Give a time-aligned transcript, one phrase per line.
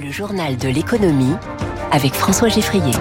[0.00, 1.34] Le journal de l'économie
[1.90, 2.92] avec François Geffrier.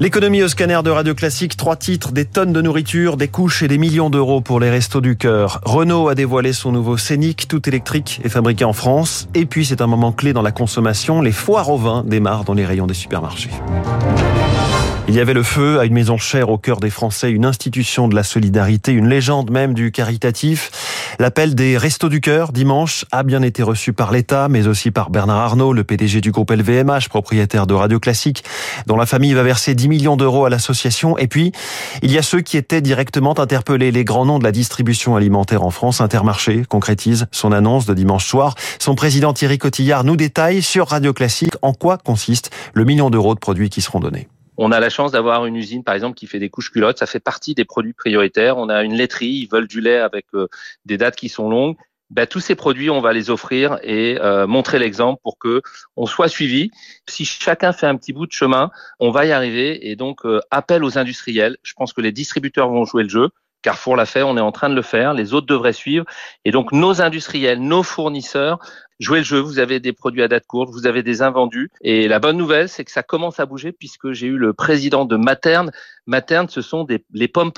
[0.00, 3.68] L'économie au scanner de Radio Classique, trois titres, des tonnes de nourriture, des couches et
[3.68, 5.60] des millions d'euros pour les restos du cœur.
[5.64, 9.28] Renault a dévoilé son nouveau Scénic, tout électrique et fabriqué en France.
[9.34, 12.54] Et puis c'est un moment clé dans la consommation, les foires au vin démarrent dans
[12.54, 13.50] les rayons des supermarchés.
[15.08, 18.06] Il y avait le feu à une maison chère au cœur des Français, une institution
[18.06, 20.70] de la solidarité, une légende même du caritatif.
[21.18, 25.10] L'appel des Restos du Cœur dimanche a bien été reçu par l'État, mais aussi par
[25.10, 28.44] Bernard Arnault, le PDG du groupe LVMH, propriétaire de Radio Classique,
[28.86, 31.18] dont la famille va verser 10 millions d'euros à l'association.
[31.18, 31.52] Et puis,
[32.02, 35.64] il y a ceux qui étaient directement interpellés, les grands noms de la distribution alimentaire
[35.64, 36.00] en France.
[36.00, 38.54] Intermarché concrétise son annonce de dimanche soir.
[38.78, 43.34] Son président Thierry Cotillard nous détaille sur Radio Classique en quoi consiste le million d'euros
[43.34, 44.28] de produits qui seront donnés.
[44.56, 46.98] On a la chance d'avoir une usine, par exemple, qui fait des couches culottes.
[46.98, 48.58] Ça fait partie des produits prioritaires.
[48.58, 50.48] On a une laiterie, ils veulent du lait avec euh,
[50.84, 51.76] des dates qui sont longues.
[52.10, 55.62] Ben, tous ces produits, on va les offrir et euh, montrer l'exemple pour que
[55.96, 56.70] on soit suivi.
[57.08, 58.70] Si chacun fait un petit bout de chemin,
[59.00, 59.90] on va y arriver.
[59.90, 61.56] Et donc, euh, appel aux industriels.
[61.62, 63.30] Je pense que les distributeurs vont jouer le jeu.
[63.62, 66.04] Carrefour l'a fait, on est en train de le faire, les autres devraient suivre.
[66.44, 68.58] Et donc nos industriels, nos fournisseurs,
[68.98, 71.70] jouez le jeu, vous avez des produits à date courte, vous avez des invendus.
[71.80, 75.04] Et la bonne nouvelle, c'est que ça commence à bouger puisque j'ai eu le président
[75.04, 75.70] de Materne.
[76.06, 77.52] Materne, ce sont des, les pommes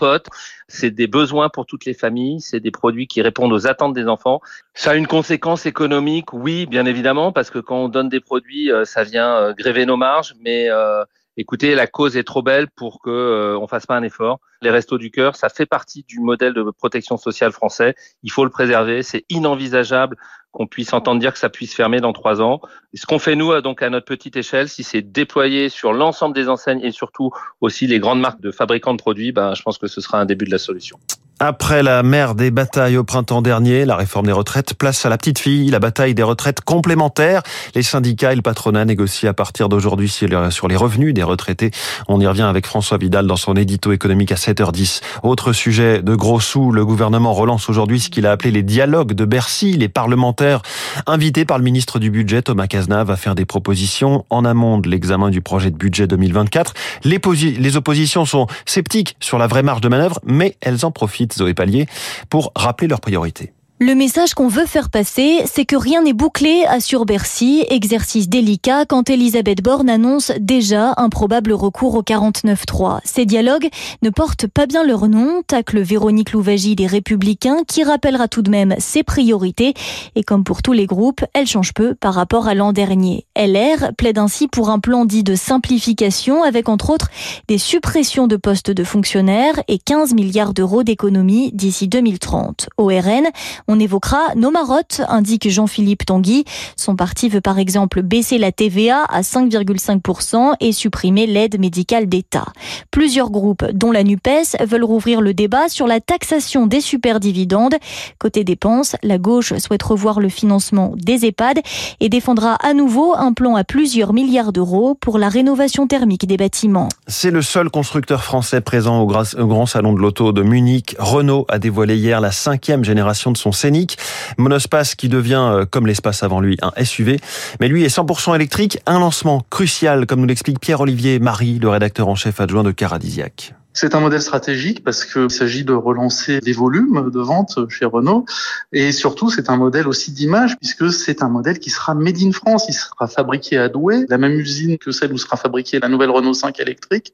[0.69, 4.07] c'est des besoins pour toutes les familles, c'est des produits qui répondent aux attentes des
[4.07, 4.41] enfants.
[4.75, 8.71] Ça a une conséquence économique, oui, bien évidemment, parce que quand on donne des produits,
[8.71, 10.69] euh, ça vient euh, gréver nos marges, mais...
[10.69, 11.05] Euh,
[11.37, 14.41] écoutez, la cause est trop belle pour que euh, on fasse pas un effort.
[14.65, 17.95] Les restos du cœur, ça fait partie du modèle de protection sociale français.
[18.23, 19.03] Il faut le préserver.
[19.03, 20.17] C'est inenvisageable
[20.53, 22.61] qu'on puisse entendre dire que ça puisse fermer dans trois ans.
[22.95, 26.35] ce qu'on fait nous, euh, donc à notre petite échelle, si c'est déployé sur l'ensemble
[26.35, 29.77] des enseignes et surtout aussi les grandes marques de fabricants de produits, ben, je pense
[29.77, 30.99] que ce sera un début de la solution.
[31.41, 35.19] Après la mer des batailles au printemps dernier, la réforme des retraites, place à la
[35.19, 37.43] petite fille, la bataille des retraites complémentaires.
[37.75, 41.73] Les syndicats et le patronat négocient à partir d'aujourd'hui sur les revenus des retraités.
[42.07, 45.01] On y revient avec François Vidal dans son édito économique à 7h10.
[45.23, 49.13] Autre sujet de gros sous, le gouvernement relance aujourd'hui ce qu'il a appelé les dialogues
[49.13, 49.73] de Bercy.
[49.73, 50.63] Les parlementaires
[51.07, 54.89] invités par le ministre du Budget, Thomas Cazenave, à faire des propositions en amont de
[54.89, 56.75] l'examen du projet de budget 2024.
[57.05, 57.21] Les,
[57.59, 61.55] les oppositions sont sceptiques sur la vraie marge de manœuvre, mais elles en profitent Zoé
[61.55, 61.87] Pallier,
[62.31, 63.54] pour rappeler leurs priorités.
[63.81, 68.85] Le message qu'on veut faire passer, c'est que rien n'est bouclé, assure Bercy, exercice délicat
[68.87, 73.01] quand Elisabeth Borne annonce déjà un probable recours au 49-3.
[73.03, 73.69] Ces dialogues
[74.03, 78.51] ne portent pas bien leur nom, tacle Véronique Louvagie des Républicains, qui rappellera tout de
[78.51, 79.75] même ses priorités.
[80.15, 83.27] Et comme pour tous les groupes, elle change peu par rapport à l'an dernier.
[83.37, 87.11] LR plaide ainsi pour un plan dit de simplification avec entre autres
[87.49, 92.69] des suppressions de postes de fonctionnaires et 15 milliards d'euros d'économies d'ici 2030.
[92.79, 93.25] Au RN,
[93.69, 96.45] on évoquera nos marottes, indique Jean-Philippe Tanguy.
[96.77, 102.47] Son parti veut par exemple baisser la TVA à 5,5% et supprimer l'aide médicale d'État.
[102.91, 107.75] Plusieurs groupes, dont la NUPES, veulent rouvrir le débat sur la taxation des superdividendes.
[108.19, 111.61] Côté dépenses, la gauche souhaite revoir le financement des EHPAD
[112.01, 116.37] et défendra à nouveau un plan à plusieurs milliards d'euros pour la rénovation thermique des
[116.37, 116.89] bâtiments.
[117.07, 120.97] C'est le seul constructeur français présent au Grand Salon de l'Auto de Munich.
[120.99, 123.99] Renault a dévoilé hier la cinquième génération de son scénique.
[124.39, 127.21] Monospace qui devient, euh, comme l'espace avant lui, un SUV.
[127.61, 128.79] Mais lui est 100% électrique.
[128.87, 133.55] Un lancement crucial, comme nous l'explique Pierre-Olivier Marie, le rédacteur en chef adjoint de Caradisiac.
[133.77, 138.25] C'est un modèle stratégique parce qu'il s'agit de relancer des volumes de vente chez Renault
[138.73, 142.31] et surtout c'est un modèle aussi d'image puisque c'est un modèle qui sera made in
[142.31, 145.89] France, il sera fabriqué à Douai, la même usine que celle où sera fabriquée la
[145.89, 147.13] nouvelle Renault 5 électrique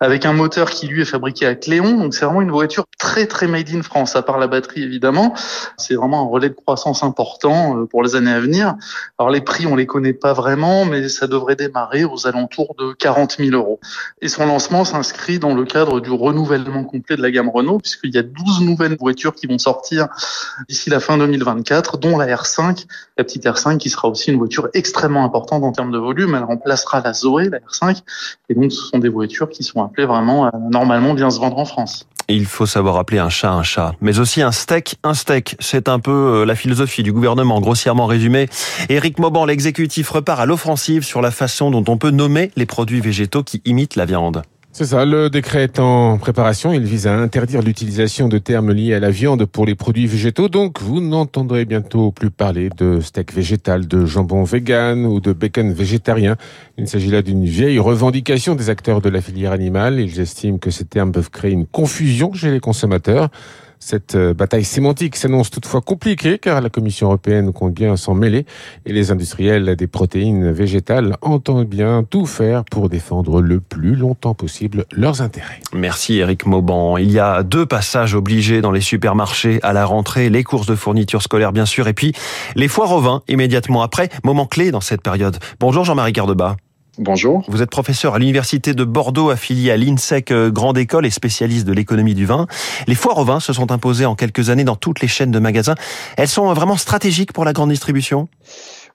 [0.00, 1.96] avec un moteur qui lui est fabriqué à Cléon.
[1.96, 5.34] Donc c'est vraiment une voiture très très made in France à part la batterie évidemment.
[5.76, 8.74] C'est vraiment un relais de croissance important euh, pour les années à venir.
[9.20, 12.92] Alors les prix on les connaît pas vraiment mais ça devrait démarrer aux alentours de
[12.92, 13.78] 40 000 euros.
[14.20, 18.14] Et son lancement s'inscrit dans le cadre du renouvellement complet de la gamme Renault, puisqu'il
[18.14, 20.08] y a 12 nouvelles voitures qui vont sortir
[20.68, 22.86] d'ici la fin 2024, dont la R5,
[23.18, 26.34] la petite R5 qui sera aussi une voiture extrêmement importante en termes de volume.
[26.34, 28.02] Elle remplacera la Zoé, la R5,
[28.48, 31.58] et donc ce sont des voitures qui sont appelées vraiment à normalement bien se vendre
[31.58, 32.06] en France.
[32.28, 35.56] Il faut savoir appeler un chat un chat, mais aussi un steak un steak.
[35.58, 38.48] C'est un peu euh, la philosophie du gouvernement, grossièrement résumé.
[38.88, 43.00] Éric Mauban, l'exécutif, repart à l'offensive sur la façon dont on peut nommer les produits
[43.00, 44.42] végétaux qui imitent la viande.
[44.74, 46.72] C'est ça, le décret est en préparation.
[46.72, 50.48] Il vise à interdire l'utilisation de termes liés à la viande pour les produits végétaux.
[50.48, 55.74] Donc, vous n'entendrez bientôt plus parler de steak végétal, de jambon vegan ou de bacon
[55.74, 56.36] végétarien.
[56.78, 60.00] Il s'agit là d'une vieille revendication des acteurs de la filière animale.
[60.00, 63.28] Ils estiment que ces termes peuvent créer une confusion chez les consommateurs.
[63.84, 68.46] Cette euh, bataille sémantique s'annonce toutefois compliquée car la Commission européenne compte bien s'en mêler
[68.86, 74.34] et les industriels des protéines végétales entendent bien tout faire pour défendre le plus longtemps
[74.34, 75.60] possible leurs intérêts.
[75.74, 76.96] Merci Eric Mauban.
[76.96, 80.76] Il y a deux passages obligés dans les supermarchés à la rentrée, les courses de
[80.76, 82.12] fournitures scolaires bien sûr et puis
[82.54, 85.38] les foires au vin immédiatement après, moment clé dans cette période.
[85.58, 86.54] Bonjour Jean-Marie Cardeba.
[86.98, 87.42] Bonjour.
[87.48, 91.66] Vous êtes professeur à l'université de Bordeaux, affilié à l'INSEC euh, Grande École et spécialiste
[91.66, 92.46] de l'économie du vin.
[92.86, 95.38] Les foires au vin se sont imposées en quelques années dans toutes les chaînes de
[95.38, 95.74] magasins.
[96.18, 98.28] Elles sont vraiment stratégiques pour la grande distribution?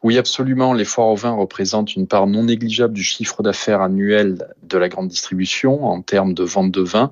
[0.03, 0.73] Oui, absolument.
[0.73, 4.89] Les foires au vin représentent une part non négligeable du chiffre d'affaires annuel de la
[4.89, 7.11] grande distribution en termes de vente de vin.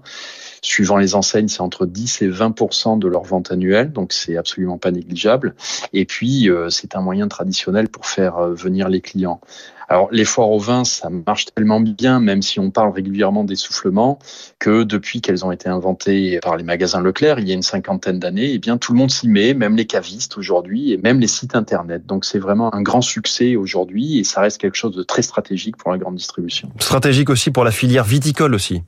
[0.62, 4.78] Suivant les enseignes, c'est entre 10 et 20% de leur vente annuelle, donc c'est absolument
[4.78, 5.56] pas négligeable.
[5.94, 9.42] Et puis, euh, c'est un moyen traditionnel pour faire euh, venir les clients.
[9.88, 14.20] Alors, les foires au vin, ça marche tellement bien, même si on parle régulièrement d'essoufflement,
[14.60, 18.20] que depuis qu'elles ont été inventées par les magasins Leclerc, il y a une cinquantaine
[18.20, 21.28] d'années, eh bien, tout le monde s'y met, même les cavistes aujourd'hui, et même les
[21.28, 22.06] sites Internet.
[22.06, 25.78] Donc, c'est vraiment un grand succès aujourd'hui, et ça reste quelque chose de très stratégique
[25.78, 26.70] pour la grande distribution.
[26.80, 28.82] Stratégique aussi pour la filière viticole aussi.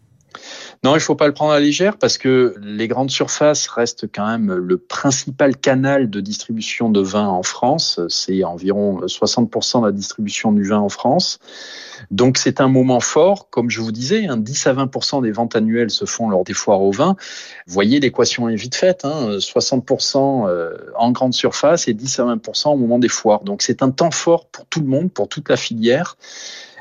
[0.84, 4.28] Non, il faut pas le prendre à légère parce que les grandes surfaces restent quand
[4.28, 8.00] même le principal canal de distribution de vin en France.
[8.10, 11.40] C'est environ 60% de la distribution du vin en France.
[12.12, 15.56] Donc c'est un moment fort, comme je vous disais, 10 hein, à 20% des ventes
[15.56, 17.16] annuelles se font lors des foires au vin.
[17.66, 20.48] Vous voyez, l'équation est vite faite, 60% hein.
[20.48, 23.44] euh, en grande surface et 10 à 20% au moment des foires.
[23.44, 26.18] Donc c'est un temps fort pour tout le monde, pour toute la filière.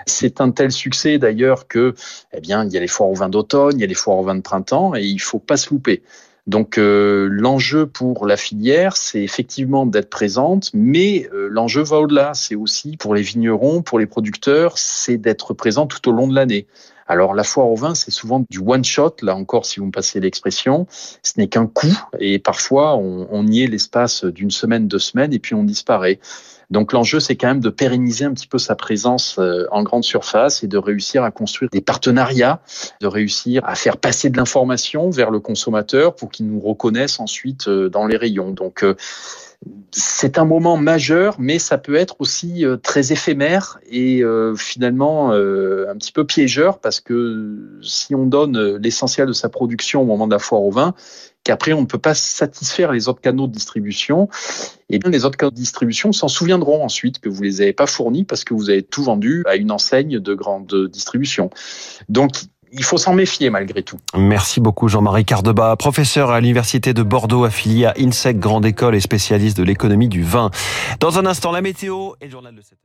[0.06, 1.94] C'est un tel succès d'ailleurs que,
[2.32, 4.18] eh bien, il y a les foires au vin d'automne, il y a les foires
[4.18, 6.02] au vin de printemps, et il faut pas se louper.
[6.46, 12.34] Donc euh, l'enjeu pour la filière, c'est effectivement d'être présente, mais euh, l'enjeu va au-delà.
[12.34, 16.34] C'est aussi pour les vignerons, pour les producteurs, c'est d'être présent tout au long de
[16.34, 16.66] l'année.
[17.08, 19.16] Alors la foire au vin, c'est souvent du one shot.
[19.22, 20.86] Là encore, si vous me passez l'expression,
[21.22, 25.32] ce n'est qu'un coup, et parfois on, on y est l'espace d'une semaine, deux semaines,
[25.32, 26.18] et puis on disparaît.
[26.70, 30.04] Donc l'enjeu, c'est quand même de pérenniser un petit peu sa présence euh, en grande
[30.04, 32.60] surface et de réussir à construire des partenariats,
[33.00, 37.68] de réussir à faire passer de l'information vers le consommateur pour qu'il nous reconnaisse ensuite
[37.68, 38.50] euh, dans les rayons.
[38.50, 38.96] Donc euh,
[39.92, 44.22] c'est un moment majeur, mais ça peut être aussi très éphémère et
[44.56, 50.04] finalement un petit peu piégeur parce que si on donne l'essentiel de sa production au
[50.04, 50.94] moment de la foire au vin,
[51.44, 54.28] qu'après on ne peut pas satisfaire les autres canaux de distribution,
[54.90, 57.86] et bien les autres canaux de distribution s'en souviendront ensuite que vous les avez pas
[57.86, 61.50] fournis parce que vous avez tout vendu à une enseigne de grande distribution.
[62.08, 62.32] Donc
[62.76, 63.98] il faut s'en méfier malgré tout.
[64.16, 69.00] Merci beaucoup Jean-Marie Cardeba, professeur à l'Université de Bordeaux, affilié à INSEC Grande École et
[69.00, 70.50] spécialiste de l'économie du vin.
[71.00, 72.78] Dans un instant, la météo et le journal de 7